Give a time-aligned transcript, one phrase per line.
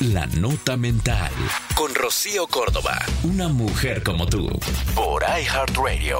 [0.00, 1.32] La Nota Mental.
[1.74, 2.98] Con Rocío Córdoba.
[3.24, 4.46] Una mujer como tú.
[4.94, 6.18] Por iHeartRadio.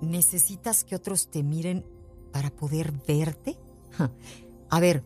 [0.00, 1.84] ¿Necesitas que otros te miren
[2.32, 3.58] para poder verte?
[4.70, 5.04] A ver,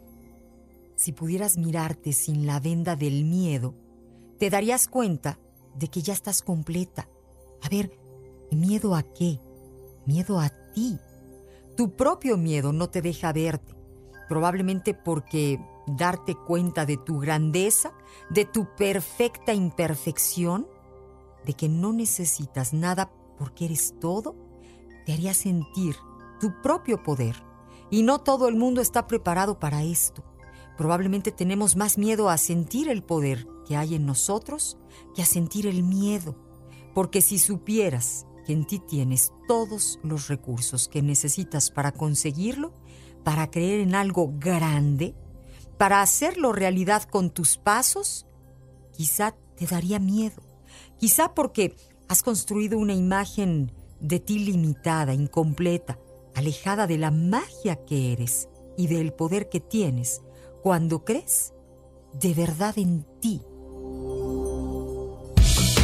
[0.94, 3.74] si pudieras mirarte sin la venda del miedo,
[4.38, 5.40] te darías cuenta
[5.74, 7.08] de que ya estás completa.
[7.62, 7.90] A ver,
[8.52, 9.40] ¿miedo a qué?
[10.06, 11.00] Miedo a ti.
[11.80, 13.74] Tu propio miedo no te deja verte,
[14.28, 17.94] probablemente porque darte cuenta de tu grandeza,
[18.28, 20.68] de tu perfecta imperfección,
[21.46, 24.36] de que no necesitas nada porque eres todo,
[25.06, 25.96] te haría sentir
[26.38, 27.42] tu propio poder.
[27.88, 30.22] Y no todo el mundo está preparado para esto.
[30.76, 34.76] Probablemente tenemos más miedo a sentir el poder que hay en nosotros
[35.14, 36.36] que a sentir el miedo.
[36.94, 42.72] Porque si supieras en ti tienes todos los recursos que necesitas para conseguirlo,
[43.24, 45.14] para creer en algo grande,
[45.78, 48.26] para hacerlo realidad con tus pasos,
[48.92, 50.42] quizá te daría miedo.
[50.98, 51.76] Quizá porque
[52.08, 55.98] has construido una imagen de ti limitada, incompleta,
[56.34, 60.22] alejada de la magia que eres y del poder que tienes
[60.62, 61.54] cuando crees
[62.12, 63.42] de verdad en ti.